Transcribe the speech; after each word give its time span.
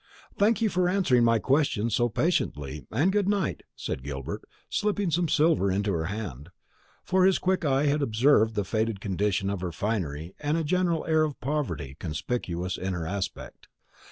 "Thank 0.35 0.63
you 0.63 0.69
for 0.69 0.89
answering 0.89 1.23
my 1.23 1.37
questions 1.37 1.93
so 1.93 2.09
patiently, 2.09 2.87
and 2.91 3.11
good 3.11 3.29
night," 3.29 3.61
said 3.75 4.01
Gilbert, 4.01 4.41
slipping 4.67 5.11
some 5.11 5.29
silver 5.29 5.69
into 5.71 5.93
her 5.93 6.05
hand; 6.05 6.49
for 7.03 7.23
his 7.23 7.37
quick 7.37 7.63
eye 7.63 7.85
had 7.85 8.01
observed 8.01 8.55
the 8.55 8.65
faded 8.65 8.99
condition 8.99 9.47
of 9.47 9.61
her 9.61 9.71
finery, 9.71 10.33
and 10.39 10.57
a 10.57 10.63
general 10.63 11.05
air 11.05 11.21
of 11.23 11.39
poverty 11.39 11.97
conspicuous 11.99 12.79
in 12.79 12.93
her 12.93 13.05
aspect. 13.05 13.67